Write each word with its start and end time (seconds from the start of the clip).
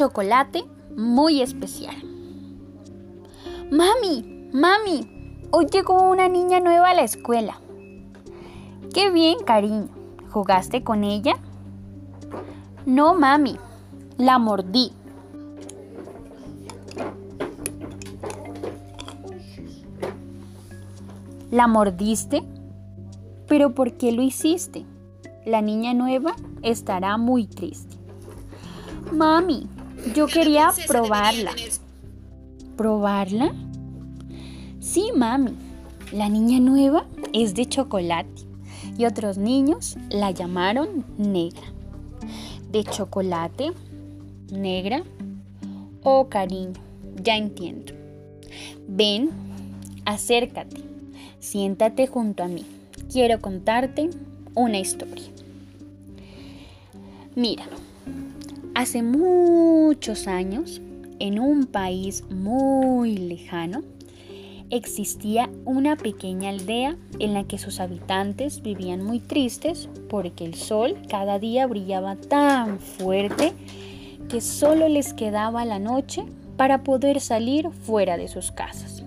chocolate 0.00 0.64
muy 0.96 1.42
especial. 1.42 1.94
Mami, 3.70 4.48
mami, 4.50 5.36
hoy 5.50 5.66
llegó 5.66 6.08
una 6.08 6.26
niña 6.26 6.58
nueva 6.58 6.88
a 6.88 6.94
la 6.94 7.02
escuela. 7.02 7.60
Qué 8.94 9.10
bien, 9.10 9.40
cariño. 9.44 9.88
¿Jugaste 10.30 10.82
con 10.82 11.04
ella? 11.04 11.34
No, 12.86 13.12
mami, 13.12 13.58
la 14.16 14.38
mordí. 14.38 14.90
¿La 21.50 21.66
mordiste? 21.66 22.42
¿Pero 23.46 23.74
por 23.74 23.92
qué 23.98 24.12
lo 24.12 24.22
hiciste? 24.22 24.86
La 25.44 25.60
niña 25.60 25.92
nueva 25.92 26.36
estará 26.62 27.18
muy 27.18 27.46
triste. 27.46 27.98
Mami, 29.12 29.68
yo 30.14 30.26
quería 30.26 30.70
probarla. 30.86 31.52
¿Probarla? 32.76 33.52
Sí, 34.80 35.10
mami. 35.14 35.52
La 36.12 36.28
niña 36.28 36.58
nueva 36.58 37.06
es 37.32 37.54
de 37.54 37.66
chocolate 37.66 38.42
y 38.98 39.04
otros 39.04 39.38
niños 39.38 39.96
la 40.08 40.32
llamaron 40.32 41.04
negra. 41.16 41.62
¿De 42.72 42.82
chocolate? 42.84 43.72
¿Negra? 44.50 45.04
Oh, 46.02 46.28
cariño, 46.28 46.80
ya 47.22 47.36
entiendo. 47.36 47.92
Ven, 48.88 49.30
acércate, 50.04 50.82
siéntate 51.38 52.06
junto 52.06 52.42
a 52.42 52.48
mí. 52.48 52.64
Quiero 53.12 53.40
contarte 53.40 54.10
una 54.54 54.78
historia. 54.78 55.30
Mira, 57.36 57.64
hace 58.80 59.02
muchos 59.02 60.26
años, 60.26 60.80
en 61.18 61.38
un 61.38 61.66
país 61.66 62.24
muy 62.30 63.18
lejano, 63.18 63.82
existía 64.70 65.50
una 65.66 65.96
pequeña 65.96 66.48
aldea 66.48 66.96
en 67.18 67.34
la 67.34 67.44
que 67.44 67.58
sus 67.58 67.78
habitantes 67.78 68.62
vivían 68.62 69.02
muy 69.02 69.20
tristes 69.20 69.90
porque 70.08 70.46
el 70.46 70.54
sol 70.54 70.96
cada 71.10 71.38
día 71.38 71.66
brillaba 71.66 72.16
tan 72.16 72.78
fuerte 72.78 73.52
que 74.30 74.40
solo 74.40 74.88
les 74.88 75.12
quedaba 75.12 75.66
la 75.66 75.78
noche 75.78 76.24
para 76.56 76.82
poder 76.82 77.20
salir 77.20 77.68
fuera 77.82 78.16
de 78.16 78.28
sus 78.28 78.50
casas. 78.50 79.04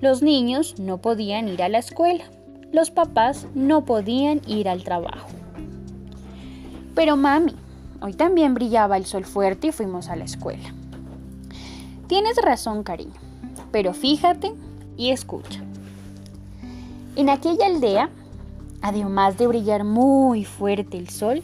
Los 0.00 0.22
niños 0.22 0.78
no 0.78 0.98
podían 0.98 1.48
ir 1.48 1.64
a 1.64 1.68
la 1.68 1.78
escuela, 1.78 2.24
los 2.70 2.92
papás 2.92 3.48
no 3.52 3.84
podían 3.84 4.42
ir 4.46 4.68
al 4.68 4.84
trabajo. 4.84 5.26
Pero 6.94 7.16
mami, 7.16 7.52
hoy 8.00 8.14
también 8.14 8.54
brillaba 8.54 8.96
el 8.96 9.06
sol 9.06 9.24
fuerte 9.24 9.68
y 9.68 9.72
fuimos 9.72 10.08
a 10.08 10.16
la 10.16 10.24
escuela. 10.24 10.74
Tienes 12.06 12.36
razón, 12.36 12.82
cariño, 12.82 13.20
pero 13.72 13.92
fíjate 13.92 14.54
y 14.96 15.10
escucha. 15.10 15.62
En 17.16 17.28
aquella 17.28 17.66
aldea, 17.66 18.10
además 18.82 19.38
de 19.38 19.46
brillar 19.46 19.84
muy 19.84 20.44
fuerte 20.44 20.98
el 20.98 21.08
sol, 21.08 21.42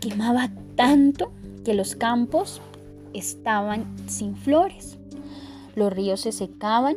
quemaba 0.00 0.50
tanto 0.76 1.30
que 1.64 1.74
los 1.74 1.94
campos 1.94 2.60
estaban 3.14 3.86
sin 4.08 4.36
flores. 4.36 4.98
Los 5.76 5.92
ríos 5.92 6.20
se 6.20 6.32
secaban 6.32 6.96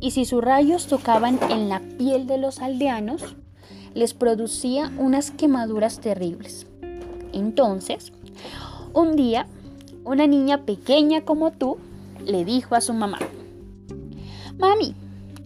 y 0.00 0.12
si 0.12 0.24
sus 0.24 0.42
rayos 0.42 0.86
tocaban 0.86 1.38
en 1.50 1.68
la 1.68 1.80
piel 1.80 2.26
de 2.26 2.38
los 2.38 2.60
aldeanos, 2.60 3.36
les 3.94 4.14
producía 4.14 4.92
unas 4.98 5.30
quemaduras 5.30 6.00
terribles. 6.00 6.66
Entonces, 7.36 8.14
un 8.94 9.14
día, 9.14 9.46
una 10.04 10.26
niña 10.26 10.62
pequeña 10.62 11.20
como 11.20 11.50
tú 11.50 11.76
le 12.24 12.46
dijo 12.46 12.74
a 12.74 12.80
su 12.80 12.94
mamá, 12.94 13.18
Mami, 14.58 14.94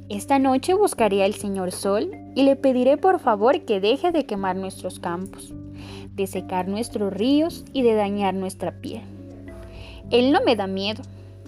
esta 0.08 0.38
noche 0.38 0.72
buscaré 0.72 1.24
al 1.24 1.34
señor 1.34 1.72
Sol 1.72 2.12
y 2.36 2.44
le 2.44 2.54
pediré 2.54 2.96
por 2.96 3.18
favor 3.18 3.62
que 3.62 3.80
deje 3.80 4.12
de 4.12 4.24
quemar 4.24 4.54
nuestros 4.54 5.00
campos, 5.00 5.52
de 6.14 6.28
secar 6.28 6.68
nuestros 6.68 7.12
ríos 7.12 7.64
y 7.72 7.82
de 7.82 7.94
dañar 7.94 8.34
nuestra 8.34 8.70
piel. 8.80 9.02
Él 10.12 10.30
no 10.30 10.40
me 10.46 10.54
da 10.54 10.68
miedo, 10.68 11.02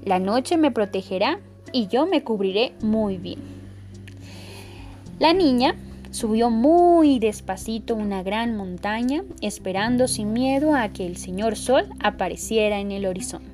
la 0.05 0.19
noche 0.19 0.57
me 0.57 0.73
protegerá 0.73 1.39
y 1.73 1.87
yo 1.87 2.05
me 2.07 2.25
cubriré 2.25 2.73
muy 2.83 3.17
bien. 3.17 3.39
La 5.21 5.35
niña 5.35 5.77
Subió 6.13 6.51
muy 6.51 7.19
despacito 7.19 7.95
una 7.95 8.23
gran 8.23 8.55
montaña, 8.55 9.25
esperando 9.41 10.07
sin 10.07 10.35
miedo 10.35 10.75
a 10.75 10.91
que 10.91 11.07
el 11.07 11.17
señor 11.17 11.57
Sol 11.57 11.89
apareciera 12.01 12.81
en 12.81 12.93
el 12.93 13.07
horizonte. 13.07 13.49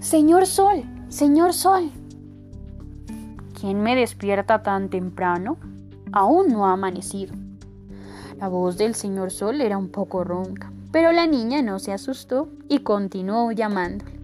Señor 0.00 0.46
Sol, 0.46 0.82
señor 1.10 1.52
Sol. 1.52 1.90
¿Quién 3.60 3.82
me 3.82 3.94
despierta 3.96 4.62
tan 4.62 4.88
temprano? 4.88 5.58
Aún 6.10 6.48
no 6.48 6.66
ha 6.66 6.72
amanecido. 6.72 7.34
La 8.38 8.48
voz 8.48 8.78
del 8.78 8.94
señor 8.94 9.32
Sol 9.32 9.60
era 9.60 9.76
un 9.76 9.90
poco 9.90 10.24
ronca, 10.24 10.72
pero 10.90 11.12
la 11.12 11.26
niña 11.26 11.60
no 11.60 11.78
se 11.78 11.92
asustó 11.92 12.48
y 12.66 12.78
continuó 12.78 13.52
llamándole. 13.52 14.18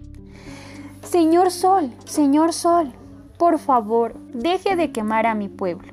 Señor 1.03 1.51
Sol, 1.51 1.91
señor 2.05 2.53
Sol, 2.53 2.91
por 3.37 3.59
favor, 3.59 4.15
deje 4.33 4.75
de 4.75 4.91
quemar 4.91 5.27
a 5.27 5.35
mi 5.35 5.47
pueblo. 5.47 5.92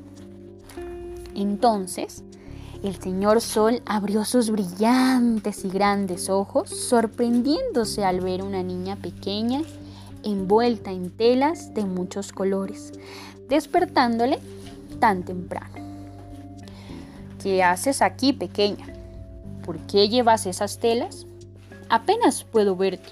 Entonces, 1.41 2.23
el 2.83 2.97
señor 2.97 3.41
Sol 3.41 3.81
abrió 3.87 4.27
sus 4.27 4.51
brillantes 4.51 5.65
y 5.65 5.71
grandes 5.71 6.29
ojos, 6.29 6.69
sorprendiéndose 6.69 8.05
al 8.05 8.21
ver 8.21 8.43
una 8.43 8.63
niña 8.63 8.97
pequeña 8.97 9.63
envuelta 10.23 10.93
en 10.93 11.11
telas 11.11 11.73
de 11.73 11.87
muchos 11.87 12.33
colores, 12.33 12.93
despertándole 13.49 14.39
tan 14.99 15.23
temprano. 15.23 15.77
¿Qué 17.43 17.63
haces 17.63 18.03
aquí, 18.03 18.35
pequeña? 18.35 18.93
¿Por 19.65 19.79
qué 19.87 20.11
llevas 20.11 20.45
esas 20.45 20.79
telas? 20.79 21.27
Apenas 21.89 22.45
puedo 22.45 22.77
verte. 22.77 23.09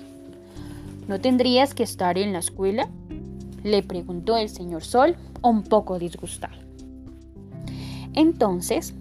¿No 1.07 1.19
tendrías 1.19 1.73
que 1.73 1.83
estar 1.83 2.19
en 2.19 2.35
la 2.35 2.41
escuela? 2.41 2.91
Le 3.65 3.83
preguntó 3.83 4.37
el 4.37 4.51
señor 4.51 4.85
Sol, 4.85 5.17
un 5.41 5.63
poco 5.63 5.99
disgustado. 5.99 6.68
Entonces, 8.19 8.95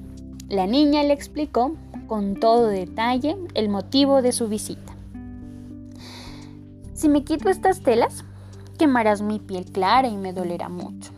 la 0.48 0.68
niña 0.68 1.02
le 1.02 1.12
explicó 1.12 1.76
con 2.06 2.36
todo 2.36 2.68
detalle 2.68 3.36
el 3.56 3.68
motivo 3.68 4.22
de 4.22 4.32
su 4.32 4.48
visita. 4.48 4.96
Si 6.94 7.10
me 7.10 7.24
quito 7.24 7.50
estas 7.50 7.82
telas, 7.82 8.24
quemarás 8.78 9.24
mi 9.24 9.40
piel 9.40 9.66
clara 9.66 10.08
y 10.08 10.18
me 10.18 10.34
dolerá 10.34 10.70
mucho. 10.70 11.14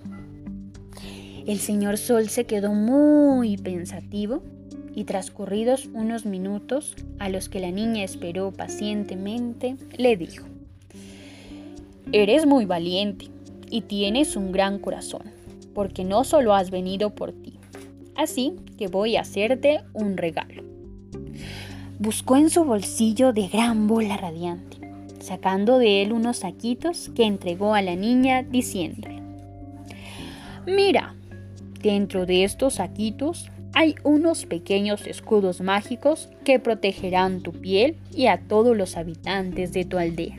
El 1.45 1.59
señor 1.59 1.97
Sol 1.97 2.29
se 2.29 2.45
quedó 2.45 2.71
muy 2.71 3.57
pensativo 3.57 4.43
y 4.95 5.03
transcurridos 5.03 5.89
unos 5.93 6.25
minutos 6.25 6.95
a 7.19 7.27
los 7.27 7.49
que 7.49 7.59
la 7.59 7.71
niña 7.71 8.05
esperó 8.05 8.53
pacientemente, 8.53 9.75
le 9.97 10.15
dijo, 10.15 10.45
Eres 12.13 12.45
muy 12.45 12.63
valiente 12.63 13.27
y 13.69 13.81
tienes 13.81 14.37
un 14.37 14.53
gran 14.53 14.79
corazón, 14.79 15.23
porque 15.75 16.05
no 16.05 16.23
solo 16.23 16.53
has 16.53 16.71
venido 16.71 17.09
por 17.09 17.33
ti, 17.33 17.58
así 18.19 18.55
que 18.77 18.87
voy 18.87 19.15
a 19.15 19.21
hacerte 19.21 19.81
un 19.93 20.17
regalo. 20.17 20.63
Buscó 21.99 22.37
en 22.37 22.49
su 22.49 22.63
bolsillo 22.65 23.33
de 23.33 23.47
gran 23.47 23.87
bola 23.87 24.17
radiante, 24.17 24.77
sacando 25.19 25.79
de 25.79 26.01
él 26.01 26.13
unos 26.13 26.37
saquitos 26.37 27.09
que 27.15 27.23
entregó 27.23 27.73
a 27.73 27.81
la 27.81 27.95
niña 27.95 28.43
diciéndole, 28.43 29.21
Mira, 30.67 31.15
dentro 31.81 32.25
de 32.25 32.43
estos 32.43 32.75
saquitos 32.75 33.49
hay 33.73 33.95
unos 34.03 34.45
pequeños 34.45 35.07
escudos 35.07 35.61
mágicos 35.61 36.29
que 36.43 36.59
protegerán 36.59 37.41
tu 37.41 37.53
piel 37.53 37.97
y 38.13 38.27
a 38.27 38.39
todos 38.47 38.75
los 38.75 38.97
habitantes 38.97 39.71
de 39.71 39.85
tu 39.85 39.97
aldea. 39.97 40.37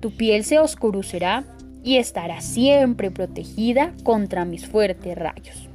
Tu 0.00 0.10
piel 0.10 0.44
se 0.44 0.58
oscurecerá 0.58 1.44
y 1.84 1.96
estará 1.96 2.40
siempre 2.40 3.10
protegida 3.10 3.92
contra 4.04 4.44
mis 4.44 4.66
fuertes 4.66 5.16
rayos. 5.16 5.68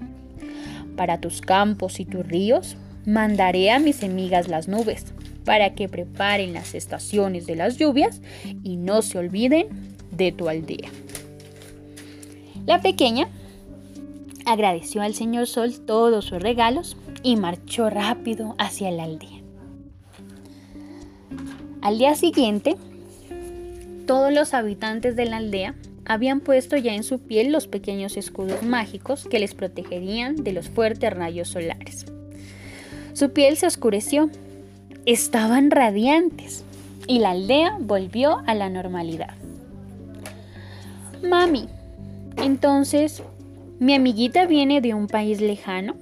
Para 0.95 1.19
tus 1.19 1.41
campos 1.41 1.99
y 1.99 2.05
tus 2.05 2.25
ríos, 2.25 2.77
mandaré 3.05 3.71
a 3.71 3.79
mis 3.79 4.03
amigas 4.03 4.47
las 4.47 4.67
nubes, 4.67 5.13
para 5.45 5.75
que 5.75 5.89
preparen 5.89 6.53
las 6.53 6.73
estaciones 6.73 7.45
de 7.45 7.55
las 7.55 7.77
lluvias 7.77 8.21
y 8.63 8.77
no 8.77 9.01
se 9.01 9.17
olviden 9.17 9.67
de 10.11 10.31
tu 10.31 10.47
aldea. 10.47 10.89
La 12.65 12.81
pequeña 12.81 13.27
agradeció 14.45 15.01
al 15.01 15.13
señor 15.13 15.47
Sol 15.47 15.73
todos 15.85 16.25
sus 16.25 16.41
regalos 16.41 16.97
y 17.23 17.35
marchó 17.35 17.89
rápido 17.89 18.55
hacia 18.57 18.91
la 18.91 19.03
aldea. 19.03 19.41
Al 21.81 21.97
día 21.97 22.15
siguiente, 22.15 22.77
todos 24.07 24.31
los 24.33 24.53
habitantes 24.53 25.15
de 25.15 25.25
la 25.25 25.37
aldea 25.37 25.75
habían 26.05 26.39
puesto 26.39 26.77
ya 26.77 26.93
en 26.93 27.03
su 27.03 27.19
piel 27.19 27.51
los 27.51 27.67
pequeños 27.67 28.17
escudos 28.17 28.63
mágicos 28.63 29.27
que 29.29 29.39
les 29.39 29.53
protegerían 29.53 30.43
de 30.43 30.53
los 30.53 30.69
fuertes 30.69 31.11
rayos 31.13 31.49
solares. 31.49 32.05
Su 33.13 33.31
piel 33.31 33.57
se 33.57 33.67
oscureció. 33.67 34.29
Estaban 35.05 35.69
radiantes, 35.69 36.63
y 37.07 37.19
la 37.19 37.31
aldea 37.31 37.77
volvió 37.79 38.41
a 38.45 38.55
la 38.55 38.69
normalidad. 38.69 39.35
Mami, 41.21 41.67
entonces, 42.37 43.21
¿mi 43.79 43.93
amiguita 43.93 44.45
viene 44.45 44.81
de 44.81 44.93
un 44.93 45.07
país 45.07 45.41
lejano? 45.41 45.95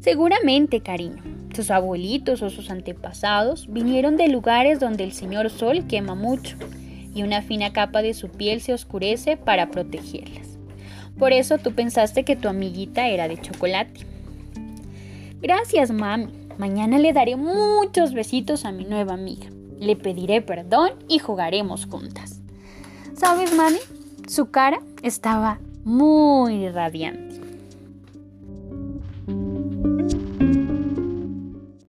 Seguramente, 0.00 0.80
cariño. 0.80 1.22
Sus 1.54 1.70
abuelitos 1.70 2.42
o 2.42 2.50
sus 2.50 2.70
antepasados 2.70 3.70
vinieron 3.70 4.16
de 4.16 4.28
lugares 4.28 4.80
donde 4.80 5.04
el 5.04 5.12
señor 5.12 5.50
sol 5.50 5.86
quema 5.86 6.14
mucho 6.14 6.56
y 7.14 7.22
una 7.22 7.42
fina 7.42 7.72
capa 7.72 8.02
de 8.02 8.14
su 8.14 8.28
piel 8.28 8.60
se 8.60 8.72
oscurece 8.72 9.36
para 9.36 9.70
protegerlas. 9.70 10.58
Por 11.18 11.32
eso 11.32 11.58
tú 11.58 11.72
pensaste 11.72 12.24
que 12.24 12.36
tu 12.36 12.48
amiguita 12.48 13.08
era 13.08 13.28
de 13.28 13.40
chocolate. 13.40 14.06
Gracias, 15.40 15.90
mami. 15.90 16.28
Mañana 16.58 16.98
le 16.98 17.12
daré 17.12 17.36
muchos 17.36 18.12
besitos 18.12 18.64
a 18.64 18.72
mi 18.72 18.84
nueva 18.84 19.14
amiga. 19.14 19.48
Le 19.78 19.96
pediré 19.96 20.42
perdón 20.42 20.90
y 21.08 21.18
jugaremos 21.18 21.86
juntas. 21.86 22.40
¿Sabes, 23.16 23.54
mami? 23.54 23.78
Su 24.28 24.50
cara 24.50 24.80
estaba 25.02 25.58
muy 25.84 26.68
radiante. 26.68 27.31